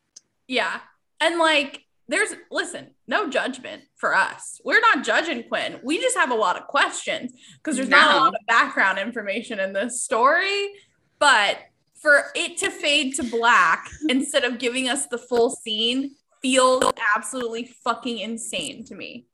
[0.47, 0.79] Yeah,
[1.19, 4.61] and like there's listen, no judgment for us.
[4.63, 5.79] We're not judging Quinn.
[5.83, 7.97] We just have a lot of questions because there's no.
[7.97, 10.69] not a lot of background information in this story.
[11.17, 11.57] But
[11.95, 16.11] for it to fade to black instead of giving us the full scene
[16.45, 16.83] feels
[17.15, 19.25] absolutely fucking insane to me.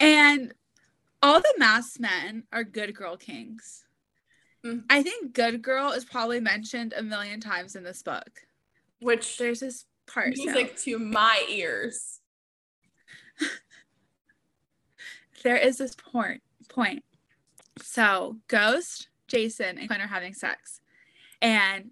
[0.00, 0.54] And
[1.22, 3.84] all the masked men are good girl kings.
[4.64, 4.86] Mm-hmm.
[4.88, 8.40] I think good girl is probably mentioned a million times in this book.
[9.00, 10.34] Which there's this part.
[10.34, 10.84] Music so.
[10.84, 12.20] to my ears.
[15.44, 17.04] there is this point point.
[17.82, 20.80] So Ghost, Jason, and Quinn are having sex.
[21.42, 21.90] And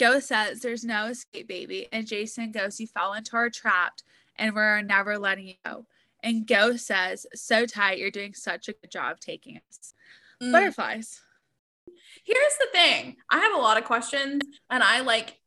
[0.00, 1.86] Ghost says there's no escape, baby.
[1.92, 4.00] And Jason goes, You fell into our trap
[4.36, 5.84] and we're never letting you go.
[6.22, 9.92] And Ghost says, So tight, you're doing such a good job taking us.
[10.42, 10.52] Mm.
[10.52, 11.20] Butterflies.
[12.24, 15.38] Here's the thing I have a lot of questions and I like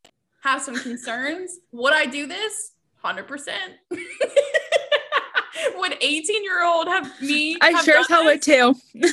[0.43, 1.57] have some concerns.
[1.71, 2.73] Would I do this?
[3.03, 3.49] 100%.
[5.75, 7.57] would 18 year old have me?
[7.59, 8.75] I sure as hell would too.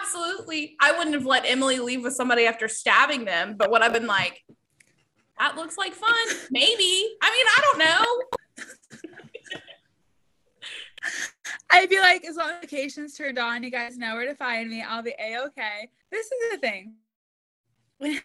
[0.00, 0.76] Absolutely.
[0.80, 4.06] I wouldn't have let Emily leave with somebody after stabbing them, but would I've been
[4.06, 4.42] like,
[5.40, 6.12] that looks like fun.
[6.50, 7.16] Maybe.
[7.22, 8.04] I mean, I don't know.
[11.70, 14.68] I'd be like, as long as vacation's turned on, you guys know where to find
[14.68, 14.82] me.
[14.82, 15.90] I'll be a okay.
[16.12, 16.94] This is the thing.
[17.98, 18.20] When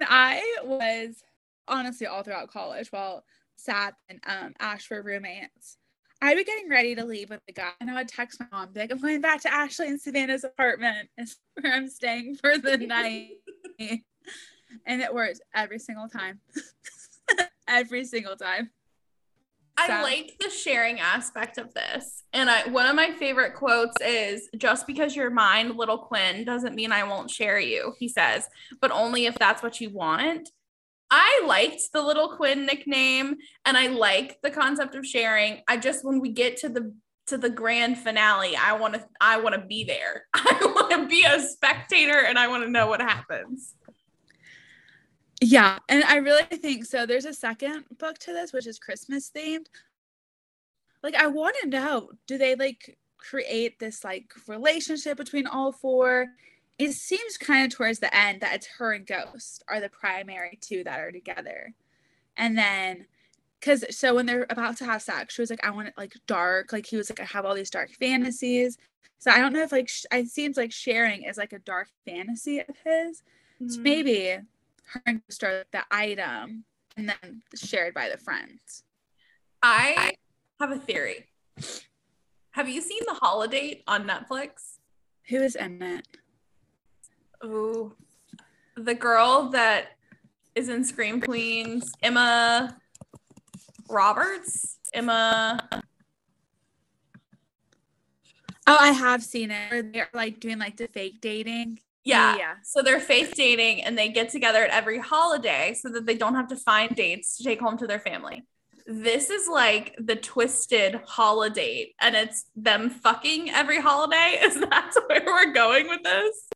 [0.00, 1.22] I was
[1.68, 3.22] honestly all throughout college while
[3.56, 5.76] Seth and um, Ash were roommates.
[6.22, 8.70] I'd be getting ready to leave with the guy, and I would text my mom,
[8.74, 12.76] like, I'm going back to Ashley and Savannah's apartment, is where I'm staying for the
[13.78, 14.02] night.
[14.86, 16.40] And it works every single time.
[17.68, 18.70] every single time.
[19.88, 22.24] I like the sharing aspect of this.
[22.32, 26.74] And I one of my favorite quotes is just because you're mine, little Quinn, doesn't
[26.74, 28.46] mean I won't share you, he says,
[28.80, 30.50] but only if that's what you want.
[31.10, 35.62] I liked the little Quinn nickname and I like the concept of sharing.
[35.66, 36.94] I just when we get to the
[37.26, 40.26] to the grand finale, I want to I want to be there.
[40.34, 43.74] I want to be a spectator and I want to know what happens.
[45.40, 47.06] Yeah, and I really think so.
[47.06, 49.66] There's a second book to this, which is Christmas themed.
[51.02, 56.26] Like, I want to know do they like create this like relationship between all four.
[56.78, 60.58] It seems kind of towards the end that it's her and Ghost are the primary
[60.60, 61.74] two that are together.
[62.36, 63.06] And then
[63.60, 66.14] because so when they're about to have sex, she was like, I want it like
[66.26, 66.72] dark.
[66.72, 68.78] Like he was like, I have all these dark fantasies.
[69.18, 71.88] So I don't know if like sh- it seems like sharing is like a dark
[72.06, 73.22] fantasy of his.
[73.60, 73.68] Mm-hmm.
[73.68, 74.38] So maybe
[74.92, 76.64] her and start the item
[76.96, 78.82] and then shared by the friends.
[79.62, 80.12] I
[80.58, 81.26] have a theory.
[82.52, 84.78] Have you seen The Holidate on Netflix?
[85.28, 86.06] Who is in it?
[87.42, 87.92] Oh,
[88.76, 89.92] the girl that
[90.54, 92.76] is in Scream Queens, Emma
[93.88, 94.78] Roberts.
[94.92, 95.60] Emma.
[98.66, 99.92] Oh, I have seen it.
[99.92, 101.78] They're like doing like the fake dating.
[102.04, 102.36] Yeah.
[102.36, 102.54] yeah.
[102.64, 106.34] So they're fake dating and they get together at every holiday so that they don't
[106.34, 108.46] have to find dates to take home to their family.
[108.86, 114.38] This is like the twisted holiday and it's them fucking every holiday.
[114.42, 116.48] Is that where we're going with this?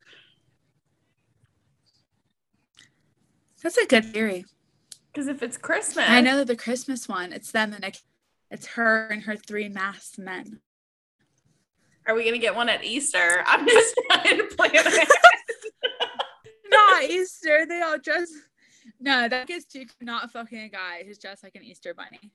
[3.63, 4.45] That's a good theory.
[5.13, 7.97] Because if it's Christmas, I know that the Christmas one, it's them and
[8.51, 10.61] it's her and her three masked men.
[12.07, 13.43] Are we gonna get one at Easter?
[13.47, 15.09] I'm just trying to plan it.
[16.69, 17.67] not Easter.
[17.67, 18.31] They all dress.
[19.01, 22.33] No, that gets too not fucking a guy who's dressed like an Easter bunny,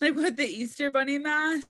[0.00, 1.66] like with the Easter bunny mask.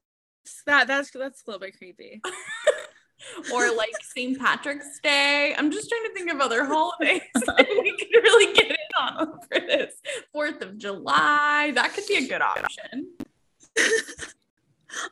[0.67, 2.21] That that's that's a little bit creepy.
[3.53, 4.39] or like St.
[4.39, 5.55] Patrick's Day.
[5.57, 9.61] I'm just trying to think of other holidays we could really get in on for
[9.61, 9.95] this.
[10.33, 11.73] Fourth of July.
[11.75, 13.13] That could be a good option.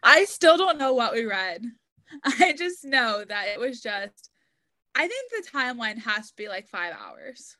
[0.02, 1.64] I still don't know what we read.
[2.24, 4.30] I just know that it was just
[4.94, 7.56] I think the timeline has to be like five hours.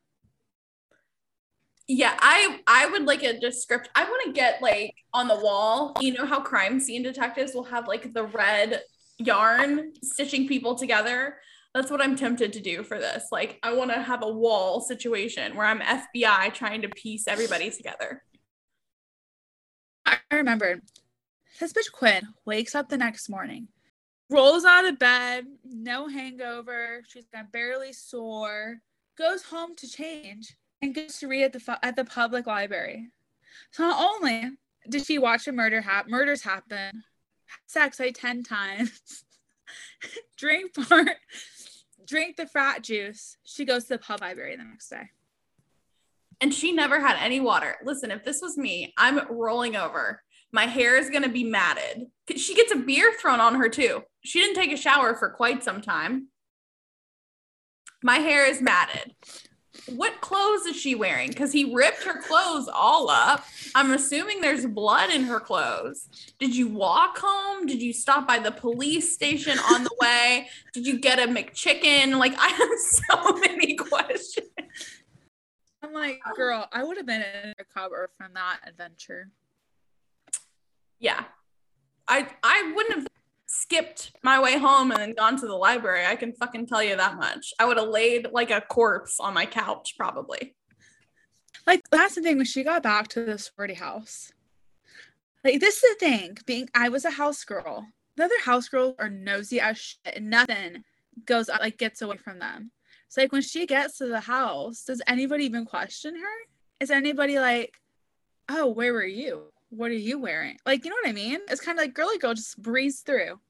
[1.86, 3.90] Yeah, I I would like a description.
[3.94, 5.94] I want to get like on the wall.
[6.00, 8.82] You know how crime scene detectives will have like the red
[9.18, 11.36] yarn stitching people together.
[11.74, 13.26] That's what I'm tempted to do for this.
[13.32, 17.70] Like I want to have a wall situation where I'm FBI trying to piece everybody
[17.70, 18.22] together.
[20.06, 20.80] I remember
[21.60, 23.68] this bitch Quinn wakes up the next morning
[24.30, 27.02] rolls out of bed, no hangover.
[27.08, 28.78] She's got barely sore.
[29.16, 33.10] Goes home to change and goes to read at the at the public library.
[33.70, 34.50] So not only
[34.88, 37.04] did she watch a murder hap- murders happen,
[37.66, 39.24] sex like ten times,
[40.36, 41.16] drink part,
[42.06, 43.36] drink the frat juice.
[43.44, 45.10] She goes to the pub library the next day.
[46.40, 47.76] And she never had any water.
[47.84, 50.22] Listen, if this was me, I'm rolling over.
[50.54, 52.06] My hair is going to be matted.
[52.36, 54.04] She gets a beer thrown on her too.
[54.20, 56.28] She didn't take a shower for quite some time.
[58.04, 59.16] My hair is matted.
[59.88, 61.30] What clothes is she wearing?
[61.30, 63.44] Because he ripped her clothes all up.
[63.74, 66.08] I'm assuming there's blood in her clothes.
[66.38, 67.66] Did you walk home?
[67.66, 70.46] Did you stop by the police station on the way?
[70.72, 72.16] Did you get a McChicken?
[72.16, 74.50] Like, I have so many questions.
[75.82, 79.32] I'm like, girl, I would have been in a cover from that adventure
[81.04, 81.24] yeah,
[82.08, 83.06] I I wouldn't have
[83.46, 86.06] skipped my way home and then gone to the library.
[86.06, 87.52] I can fucking tell you that much.
[87.60, 90.56] I would have laid like a corpse on my couch probably.
[91.66, 94.32] Like that's the thing when she got back to the sorority house.
[95.44, 96.38] Like this is the thing.
[96.46, 97.86] Being I was a house girl.
[98.16, 100.16] The other house girls are nosy as shit.
[100.16, 100.84] And nothing
[101.26, 102.70] goes like gets away from them.
[103.08, 106.36] So like when she gets to the house, does anybody even question her?
[106.80, 107.74] Is anybody like,
[108.48, 109.53] oh, where were you?
[109.76, 110.58] What are you wearing?
[110.64, 111.40] Like, you know what I mean?
[111.48, 113.40] It's kind of like girly girl just breeze through.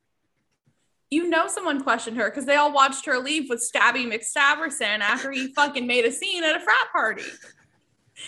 [1.10, 5.30] You know, someone questioned her because they all watched her leave with Stabby McStabberson after
[5.30, 7.22] he fucking made a scene at a frat party.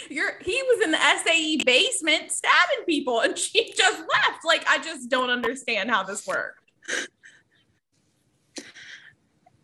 [0.09, 4.45] You're, he was in the SAE basement stabbing people and she just left.
[4.45, 6.61] Like, I just don't understand how this worked.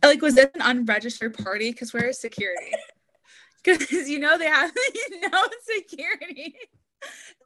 [0.03, 1.71] Like, was this an unregistered party?
[1.71, 2.73] Because where is security?
[3.65, 4.73] Because you know they have
[5.33, 6.57] no security.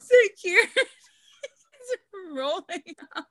[0.06, 1.96] Security is
[2.32, 3.26] rolling up.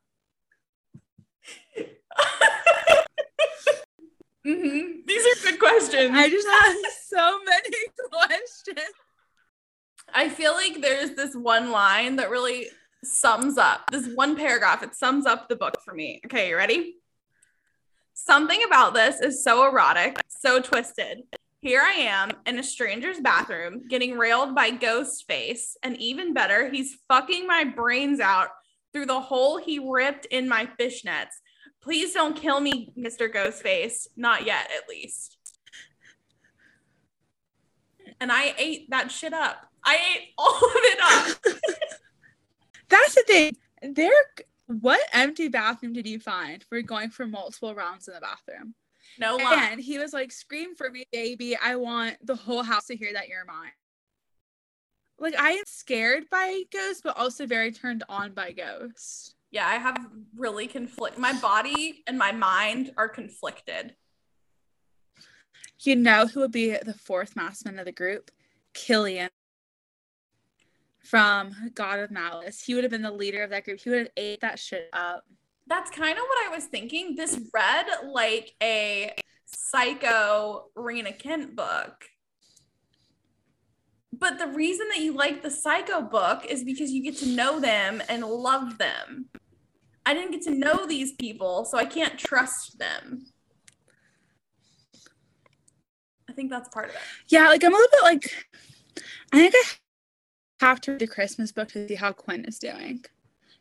[4.45, 5.01] mm-hmm.
[5.05, 6.11] These are good questions.
[6.13, 6.75] I just have
[7.07, 7.77] so many
[8.11, 8.91] questions.
[10.13, 12.67] I feel like there's this one line that really
[13.03, 14.83] sums up this one paragraph.
[14.83, 16.21] It sums up the book for me.
[16.25, 16.95] Okay, you ready?
[18.13, 21.23] Something about this is so erotic, so twisted.
[21.65, 25.71] Here I am in a stranger's bathroom getting railed by Ghostface.
[25.81, 28.49] And even better, he's fucking my brains out
[28.93, 31.33] through the hole he ripped in my fishnets.
[31.81, 33.33] Please don't kill me, Mr.
[33.33, 34.05] Ghostface.
[34.15, 35.37] Not yet, at least.
[38.21, 39.57] And I ate that shit up.
[39.83, 41.55] I ate all of it up.
[42.89, 43.57] That's the thing.
[43.81, 44.11] They're
[44.67, 46.63] What empty bathroom did you find?
[46.71, 48.75] We're going for multiple rounds in the bathroom.
[49.19, 49.69] No lie.
[49.71, 51.57] And he was like, Scream for me, baby.
[51.57, 53.71] I want the whole house to hear that you're mine.
[55.17, 59.33] Like, I am scared by ghosts, but also very turned on by ghosts.
[59.51, 59.97] Yeah, I have
[60.35, 61.17] really conflict.
[61.17, 63.95] My body and my mind are conflicted.
[65.79, 68.31] You know who would be the fourth maskman of the group?
[68.73, 69.29] Killian
[71.05, 72.61] from God of Malice.
[72.61, 73.79] He would have been the leader of that group.
[73.79, 75.23] He would have ate that shit up.
[75.67, 77.15] That's kind of what I was thinking.
[77.15, 82.05] This read like a psycho Rina Kent book.
[84.17, 87.59] But the reason that you like the psycho book is because you get to know
[87.59, 89.29] them and love them.
[90.05, 93.25] I didn't get to know these people, so I can't trust them.
[96.29, 97.01] I think that's part of it.
[97.27, 98.47] Yeah, like I'm a little bit like
[99.31, 99.55] I think
[100.61, 103.03] I have to read the Christmas book to see how Quinn is doing.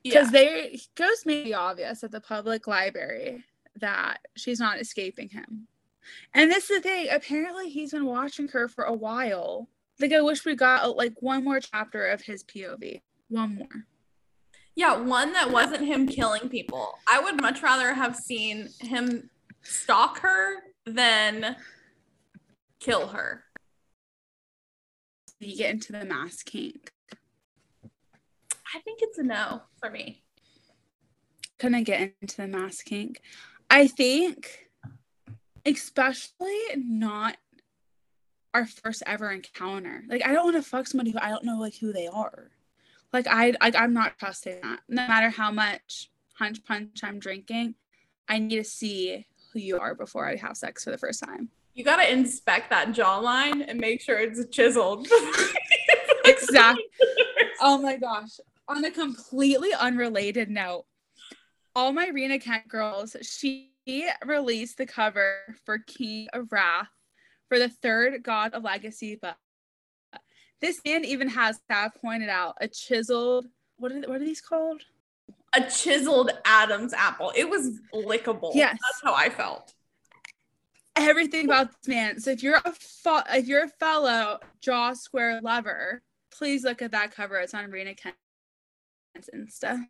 [0.05, 0.31] Because Yeah.
[0.33, 3.45] they Ghost made it obvious at the public library
[3.77, 5.67] that she's not escaping him.
[6.35, 9.69] And this is the thing, apparently he's been watching her for a while.
[9.99, 13.01] Like I wish we got uh, like one more chapter of his POV.
[13.29, 13.87] One more.
[14.77, 16.99] Yeah, one that wasn't him killing people.
[17.09, 19.31] I would much rather have seen him
[19.63, 21.57] stalk her than
[22.81, 23.45] kill her.
[25.41, 26.93] You get into the mask kink.
[28.75, 30.23] I think it's a no for me.
[31.59, 33.21] couldn't get into the mask kink.
[33.71, 34.69] I think,
[35.65, 37.37] especially not
[38.53, 40.03] our first ever encounter.
[40.09, 42.51] Like, I don't want to fuck somebody who I don't know like who they are.
[43.13, 44.81] Like, I like I'm not trusting that.
[44.89, 47.77] No matter how much hunch punch I'm drinking,
[48.29, 51.49] I need to see who you are before I have sex for the first time.
[51.75, 55.07] You gotta inspect that jawline and make sure it's chiseled.
[56.25, 56.85] Exactly.
[57.61, 58.41] Oh my gosh.
[58.69, 60.85] On a completely unrelated note,
[61.75, 63.71] all my Rina Kent girls, she
[64.25, 66.89] released the cover for King of Wrath
[67.49, 69.37] for the third God of Legacy, but
[70.61, 73.47] this man even has that pointed out a chiseled
[73.77, 74.83] what are what are these called?
[75.55, 77.33] a chiseled Adam's apple.
[77.37, 78.53] It was lickable.
[78.55, 78.73] Yes.
[78.73, 79.73] That's how I felt.
[80.97, 82.21] Everything about this man.
[82.21, 86.03] So if you're a fo- if you're a fellow jaw square lover,
[86.33, 87.37] please look at that cover.
[87.37, 87.95] It's on Rena
[89.15, 89.85] Kent's Insta.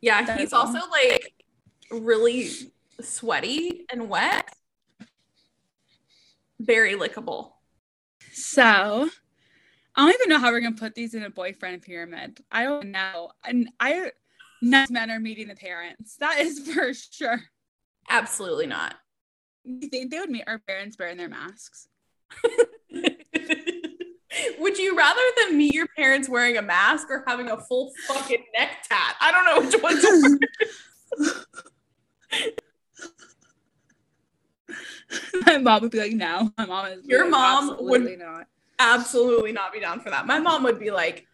[0.00, 1.44] Yeah, he's also like
[1.90, 2.48] really
[3.00, 4.54] sweaty and wet.
[6.58, 7.52] Very lickable.
[8.32, 9.08] So
[9.96, 12.40] I don't even know how we're gonna put these in a boyfriend pyramid.
[12.50, 13.32] I don't know.
[13.44, 14.12] And I
[14.62, 16.16] none men are meeting the parents.
[16.16, 17.42] That is for sure.
[18.08, 18.94] Absolutely not.
[19.64, 21.88] You think they would meet our parents wearing their masks?
[24.58, 28.44] Would you rather than meet your parents wearing a mask or having a full fucking
[28.56, 29.16] neck tat?
[29.20, 30.04] I don't know which one's
[31.18, 31.46] worse.
[35.44, 36.52] My mom would be like, no.
[36.56, 38.46] My mom is Your like, mom would- absolutely not.
[38.78, 40.26] absolutely not be down for that.
[40.26, 41.26] My mom would be like,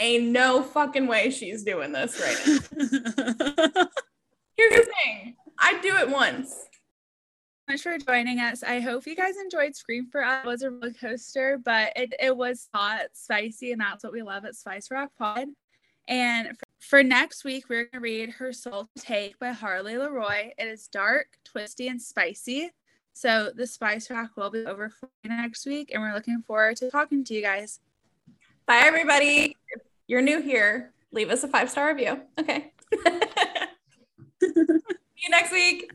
[0.00, 2.54] ain't no fucking way she's doing this right now.
[4.56, 5.36] Here's the thing.
[5.58, 6.52] I'd do it once.
[7.68, 8.62] Much for joining us.
[8.62, 10.44] I hope you guys enjoyed Scream for Us.
[10.44, 14.22] It was a roller coaster, but it, it was hot, spicy, and that's what we
[14.22, 15.46] love at Spice Rack Pod.
[16.08, 19.94] And for, for next week, we're going to read Her Soul to Take by Harley
[19.94, 20.50] Laroux.
[20.58, 22.70] It is dark, twisty, and spicy.
[23.12, 26.90] So the Spice Rack will be over for next week, and we're looking forward to
[26.90, 27.78] talking to you guys.
[28.66, 29.56] Bye, everybody.
[29.68, 32.20] If you're new here, leave us a five star review.
[32.40, 32.72] Okay.
[34.42, 35.92] See you next week.